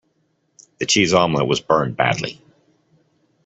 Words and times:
The 0.79 0.87
cheese 0.87 1.13
omelette 1.13 1.47
was 1.47 1.59
burned 1.61 1.95
badly. 1.95 2.41